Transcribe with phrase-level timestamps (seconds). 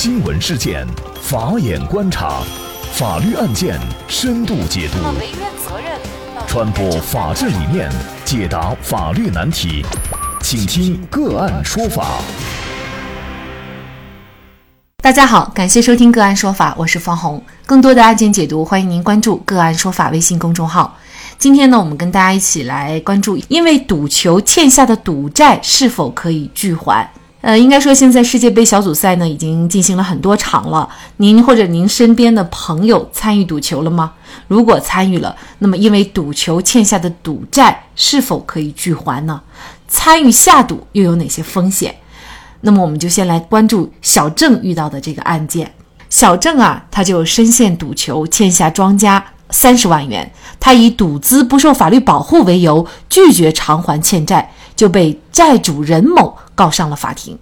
[0.00, 0.86] 新闻事件，
[1.20, 2.40] 法眼观察，
[2.92, 3.76] 法律案件
[4.06, 4.98] 深度解读，
[6.46, 7.90] 传播法治理念，
[8.24, 9.84] 解答法律难题，
[10.40, 12.20] 请听个案说法。
[15.02, 17.42] 大家好，感谢收听个案说法，我是方红。
[17.66, 20.96] 更多的案件解读，欢迎您关注个案说法微信公众号。
[21.38, 27.10] 今天呢，我们跟大家一起来关注，因为赌球欠下的赌债是否可以拒还？
[27.40, 30.88] 呃，应该说现在世界杯小组赛呢已经进行了很多场了，
[31.18, 34.12] 您或者您身边的朋友参与赌球了吗？
[34.48, 39.40] 如果参与了，那么因为赌球欠下的赌债是否可以拒还呢？
[39.86, 41.94] 参与下赌又有哪些风险？
[42.62, 45.72] 那么我们就先来关注小郑遇到的这个案件。
[46.10, 49.24] 小郑啊，他就深陷赌球，欠下庄家。
[49.50, 57.36] 三十万元，他以赌资不受法律保护为由，拒绝偿还欠债，就被债主任某告上了法庭。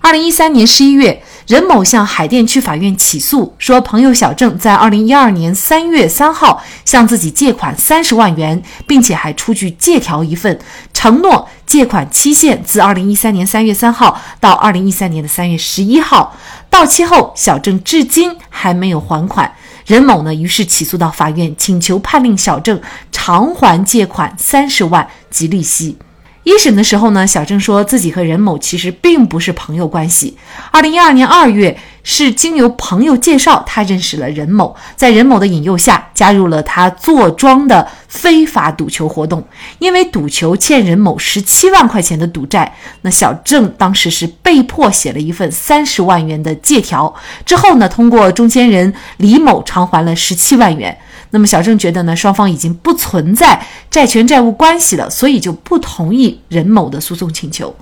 [0.00, 10.58] 二零一三年十一月，任某向海淀区法院起诉说，朋友小郑在二零一二年三月三号向自己借款三十万元，并且还出具借条一份，
[10.94, 16.34] 承诺借款期限自二零一三年三月三号到二零一三年的三月十一号，
[16.70, 19.52] 到期后小郑至今还没有还款。
[19.84, 22.80] 任某呢，于是起诉到法院，请求判令小郑
[23.12, 25.98] 偿还借款三十万及利息。
[26.44, 30.36] 一审的时候呢，小郑说自己和任某其实并不是朋友关系。
[30.72, 39.46] 二零一二年二月，是经由朋友介绍，他认识了任某，在任某的引诱下，加入了他坐庄的非法赌球活动。
[39.78, 47.14] 因为赌球欠任某十七万块钱的赌债，那小郑当时是被迫写了一份三十万元的借条，
[47.46, 50.98] 之后呢，通过中间人李某偿还了十七万元。
[51.34, 57.74] 那么小郑觉得呢，双方已经不存在债权债务关系了，所以就不同意任某的诉讼请求。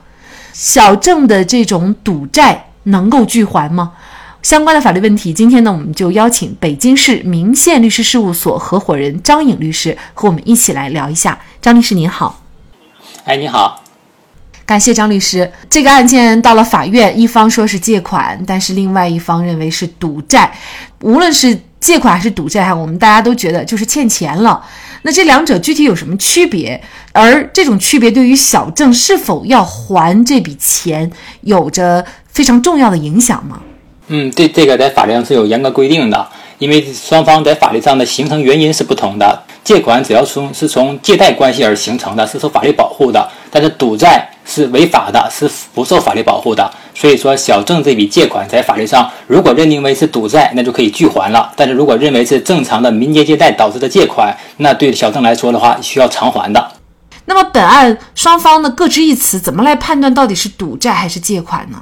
[0.52, 3.92] 小郑的这种赌债能够拒还吗？
[4.40, 11.36] 相关的法律问题，今天呢，我们就邀请北京市明宪律师事务所合伙人张颖律师和我们一起来聊一下。
[11.60, 12.40] 张律师您好，
[13.24, 13.82] 哎，你好，
[14.64, 15.50] 感谢张律师。
[15.68, 20.52] 这个案件到了法院，一方说是借款，但是另外一方认为是赌债，
[21.00, 21.58] 无论是。
[21.80, 24.62] 借款还是赌债哈，我们大家都觉得就是欠钱了。
[25.02, 26.80] 那这两者具体有什么区别？
[27.12, 31.10] 而这种区别对于小郑是否要还这笔钱，
[31.40, 33.60] 有着非常重要的影响吗？
[34.08, 39.42] 嗯，这这个在法律上是有严格规定的，因为双方在法律上的形成原因是不同的。
[39.62, 43.20] 借款只要从是从借贷关系而形成的，是受法律保护的；
[43.50, 46.70] 但是赌债是违法的，是不受法律保护的。
[47.00, 56.72] 所以说，小郑这笔借款在法律上如果认定为是赌债，那就可以拒还了；但是如果认为是正常的民间借贷导致的借款，那对小郑来说的话，需要偿还的。
[57.24, 61.80] 那么本案双方呢各执一词，怎么来判断到底是赌债还是借款呢？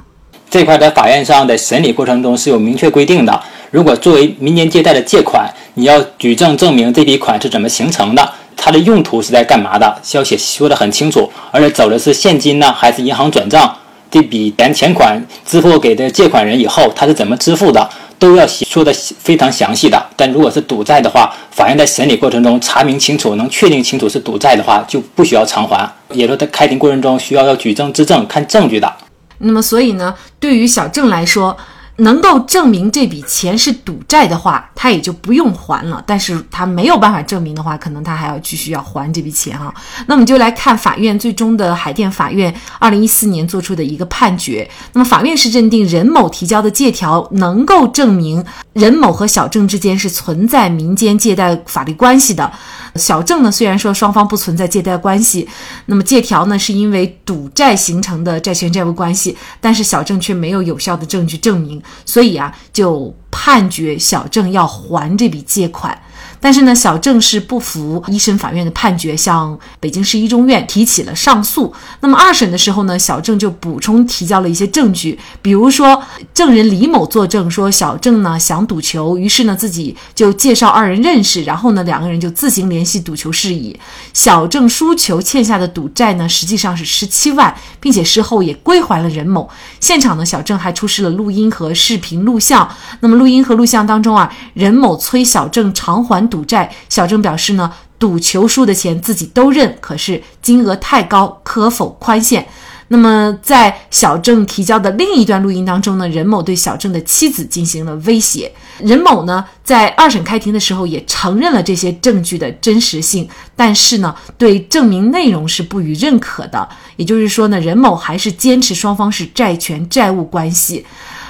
[0.49, 3.41] 这块在法院上的审理过程中是有明确规定的。
[3.71, 13.75] 如果作为民间借贷的借款，你要举证证明这笔款是怎么形成的，它的用途是在干嘛的，要写说的很清楚，而且走的是现金呢，还是银行转账。
[14.11, 20.03] 这笔钱钱款支付给的借款人以后，他是怎么支付的，都要说的非常详细的。
[20.15, 25.89] 但如果是赌债的话，法院在审理过程中查明清楚，能确定清楚是赌债的话，就不需要偿还。
[26.11, 28.91] 也说在开庭过程中需要要举证质证，看证据的。
[29.39, 31.55] 那么，所以呢，对于小郑来说。
[31.99, 36.03] 能够证明这笔钱是赌债的话，他也就不用还了。
[36.05, 39.73] 但是他没有办法证明的话，可能他还要继续要还这笔钱哈。
[40.07, 44.69] 那我们就来看法院最终的海淀法院二零一四年做出的一个判决。
[44.93, 48.43] 那么法院是认定任某提交的借条能够证明
[48.73, 52.51] 任某和小郑之间是存在民间借贷法律关系的。
[52.95, 55.47] 小郑呢，虽然说双方不存在借贷关系，
[55.85, 61.81] 那么借条呢是因为赌债形成的债权债务关系，但是小郑却没有有效的证据证明。
[62.05, 65.99] 所以啊，就判决小郑要还这笔借款。
[66.41, 71.73] 但是呢，小郑是不服一审法院的判决，向北京市一中院提起了上诉。
[71.99, 76.01] 那么二审的时候呢，小郑就补充提交了一些证据，比如说
[76.33, 83.77] 证人李某作证说，小郑呢想赌球，于是呢自己就介绍二人认识，然后呢两个人就自行联系赌球事宜。
[84.13, 89.49] 小郑输球欠下的赌债呢实际上是十七万，并且事后也归还了任某。
[89.81, 92.69] 现场呢，小郑还出示了录音和视频录像。
[93.01, 96.28] 那么录音和录像当中啊，任某催小郑偿还。
[96.29, 102.45] 赌债，小郑表示呢，赌球输的钱自己都认，可是金额太高，可否宽限？
[102.91, 108.51] 那么在小郑提交的另一段录音当中呢，任某对小郑的妻子进行了威胁。
[108.83, 116.67] 任某呢，在二审开庭的时候也承认了这些证据的真实性，但是呢，对证明内容是不予认可的。
[116.95, 120.85] 也就是说呢，任某还是坚持双方是债权债务关系。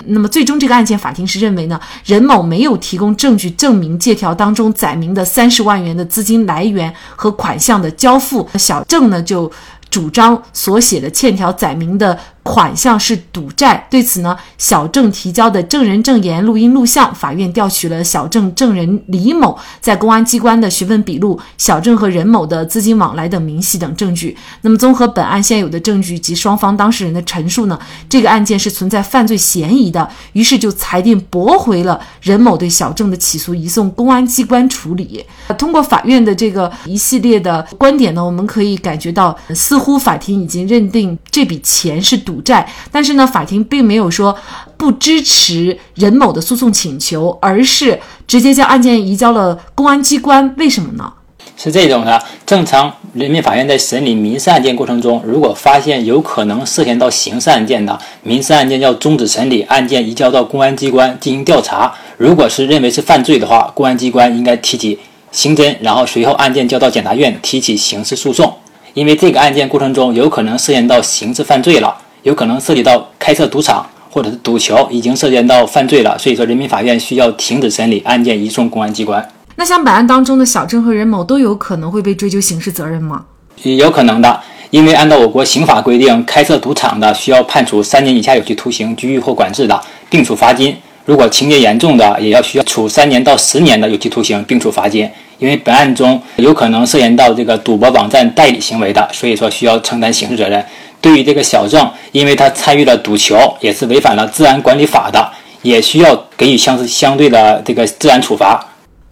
[0.06, 9.52] 那么最终这个案件，法庭是认为呢，任某没有提供证据证明借条当中载明的三十万元的资金来源和款项的交付，小郑呢就
[9.90, 12.18] 主张所写的欠条载明的。
[12.44, 24.36] 款项是赌债，对此呢，小郑提交的证人证言、录音录像，法院调取了小郑证人李某在公安机关的询问笔录、小郑和任某的资金往来等明细等证据。
[24.62, 27.78] 那么，综合本案现有的证据及双方当事人的陈述呢，
[28.10, 35.24] 这个案件是存在犯罪嫌疑的，于是就裁定驳回了任某对小郑的起诉，移送公安机关处理。
[35.58, 42.40] 通过法院的这个一系列的观点呢，我们可以感觉到，似乎法庭已经认定这笔钱是赌。
[42.42, 44.36] 债，但是呢，法庭并没有说
[44.78, 50.54] 不支持任某的诉讼请求，而是直接将案件移交了公安机关。
[50.58, 51.12] 为什么呢？
[51.58, 61.94] 是这种的，正常人民法院在审理民事案件过程中，如果发现有可能涉嫌到刑事案件的民事案件，要终止审理，案件移交到公安机关进行调查。
[62.18, 65.00] 如果是认为是犯罪的话，公安机关应该提起
[65.32, 68.54] 刑侦，然后随后案件交到检察院提起刑事诉讼。
[68.96, 71.96] 因为这个案件过程中有可能涉嫌到刑事犯罪了。
[72.24, 79.26] 有可能涉及到开设赌场或者是赌球，已经涉嫌到犯罪了，所以说人民法院需要停止审理案件，移送公安机关。
[79.56, 83.26] 那像本案当中的小郑和任某都有可能会被追究刑事责任吗？
[83.64, 84.40] 有可能的，
[84.70, 89.80] 因为按照我国刑法规定，开设赌场的需要判处三年以下有期徒刑、拘役或管制的，
[90.10, 90.74] 并处罚金；
[91.06, 95.10] 如果情节严重的，也要需要处三年到十年的有期徒刑，并处罚金。
[95.40, 100.64] 因为本案中有可能涉嫌到这个赌博网站代理行为的，所以说需要承担刑事责任。
[101.02, 105.32] 对于这个小郑，因为他参与了赌球，也是违反了治安管理法的，
[105.62, 108.66] 也需要给予相相对的这个治安处罚。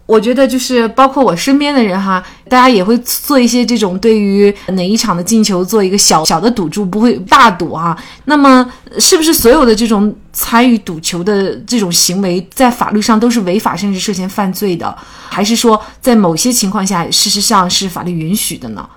[0.06, 7.94] 我觉得就是包括我身边的人哈，大家也会做一些这种对于哪一场的进球做一个小小的赌注，不会大赌啊。
[8.24, 8.66] 那么，
[8.98, 14.96] 是不是所有的这种参与赌球的这种行为，在法律上都是违法甚至涉嫌犯罪的？
[15.28, 18.88] 还是说，在某些情况下，事实上是法律允许的呢？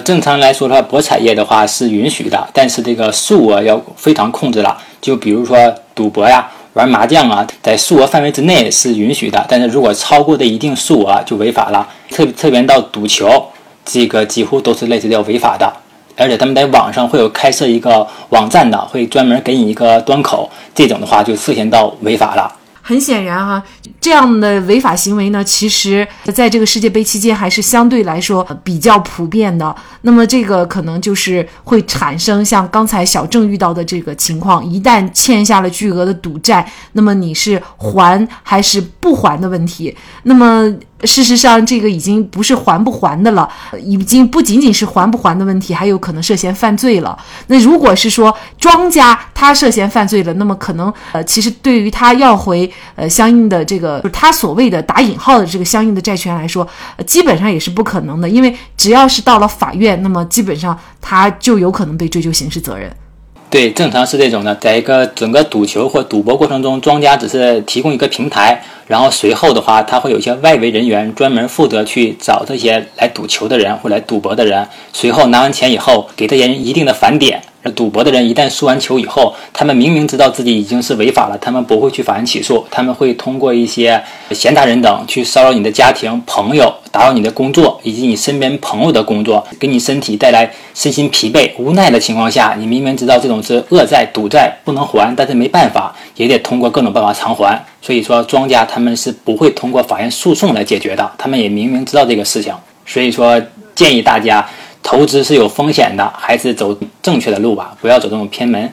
[0.00, 4.76] 正常来说的话，博彩业的话是允许的，但是这个数额要非常控制了。
[5.00, 5.56] 就比如说
[5.94, 11.88] 赌博呀、玩麻将啊，在数额范围之内是允许的，但是如果超过的一定数额就违法了。
[12.10, 13.44] 特特别到赌球，
[13.84, 15.72] 这个几乎都是类似要违法的。
[16.16, 22.52] 而且他们在网上会有开设一个网站的，会专门给你一个端口，这种的话就涉嫌到违法了。
[22.86, 23.62] 很显然哈，
[23.98, 29.74] 这样的违法行为呢，其实在这个世界杯期间还是相对来说比较普遍的。
[30.02, 39.96] 那么这个可能就是会产生像刚才小郑遇到的这个情况：一旦欠下了巨额的赌债，那么你是还还是不还的问题。
[40.24, 40.70] 那么。
[41.04, 43.48] 事实上，这个已经不是还不还的了，
[43.82, 47.18] 已经不仅仅是还不还的问题，还有可能涉嫌犯罪了。
[47.48, 56.66] 那如果是说庄家他涉嫌犯罪了，那么可能呃，其实对于他要回呃相应的这个，就是他所谓的打引号的这个相应的债权来说，
[57.06, 62.94] 基本上也是不可能的，因为只要是到了法院，那么基本上他就有可能被追究刑事责任。
[63.54, 77.40] 对，正常是这种的，在一个整个赌球或赌博过程中，庄家只是提供一个平台，然后随后的话，他会有一些外围人员专门负责去找这些来赌球的人或来赌博的人，随后拿完钱以后，给这些人一定的返点。
[77.70, 97.64] 赌博的人一旦输完球以后，他们明明知道自己已经是违法了，他们不会去法院起诉，他们会通过一些闲杂人等去骚扰你的家庭、朋友，打扰你的工作以及你身边朋友的工作，给你身体带来身心疲惫、无奈的情况下，你明明知道这种是恶债、赌债不能还，但是没办法，也得通过各种办法偿还。
[97.80, 102.52] 所以说，庄家他们是不会通过法院诉讼来解决的，他们也明明知道这个事情，
[102.84, 103.40] 所以说
[103.74, 104.46] 建议大家。
[104.84, 108.70] 投资是有风险的，还是走正确的路吧，不要走这种偏门。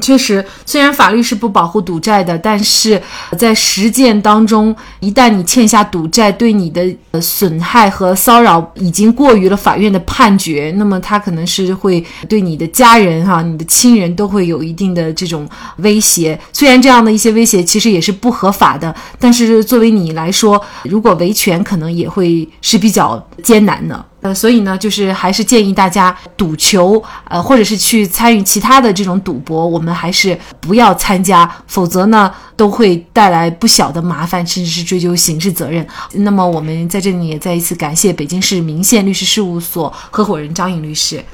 [0.00, 3.02] 确实，虽然法律是不保护赌债的，但是
[3.36, 16.38] 在实践当中，一旦你欠下赌债，对你的呃损害和骚扰已经过于了法院的判决，那么他可能是会对你的家人、哈、你的亲人都会有一定的这种威胁。
[16.52, 24.04] 虽然这样的一些威胁其实也是不合法的，但是作为你来说，如果维权，可能也会是比较艰难的。
[24.20, 35.86] 呃，所以呢，就是还是建议大家赌球，呃，或者是去参与其他的这种赌博，我们还是不要参加，否则呢，都会带来不小的麻烦，甚至是追究刑事责任。
[36.14, 41.24] 那么，我们在这里也再一次感谢北京市明县律师事务所合伙人张颖律师。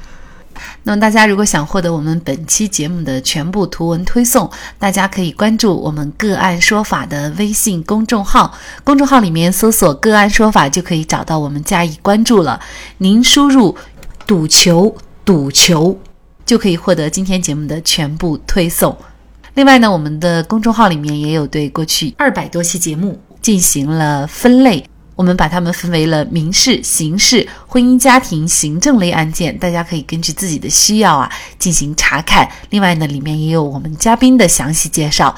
[0.83, 8.52] 那么大家如果想获得我们本期节目的全部图文推送，大家可以关注我们“个案说法”的微信公众号，
[8.83, 12.61] 公众号里面搜索“个案说法”就可以找到我们加以关注了。
[12.99, 13.76] 您输入
[14.26, 14.94] “赌球
[15.25, 15.99] ”“赌球”
[16.44, 18.97] 就可以获得今天节目的全部推送。
[19.54, 24.85] 另外呢，我们的公众号里面也有对过去二百多期节目进行了分类。
[25.16, 32.49] 我们把它们分为了民事、刑事、婚姻家庭、行政类案件，大家可以根据自己的需要啊进行查看。
[32.71, 35.35] 另外呢，里面也有我们嘉宾的详细介绍。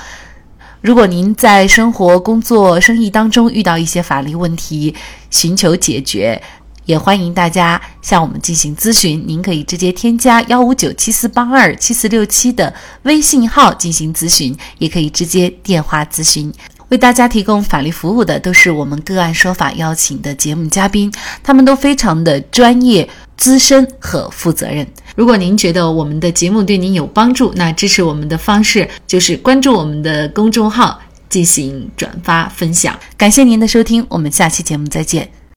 [0.81, 4.95] 如果您在生活、工作、生意当中遇到一些法律问题，
[5.31, 6.41] 寻求解决，
[6.85, 9.23] 也欢迎大家向我们进行咨询。
[9.27, 16.53] 您可以直接添加幺五九七四八二七四六七的微信号进行咨询，也可以直接电话咨询。
[16.89, 21.13] 为大家提供法律服务的都是我们个案说法邀请的节目嘉宾，
[21.43, 24.87] 他们都非常的专业、资深和负责任。
[25.17, 32.97] 如果您觉得我们的节目对您有帮助，那支持我们的方式就是关注我们的公众号进行转发分享。
[33.17, 35.46] 感谢您的收听，我们下期节目再见。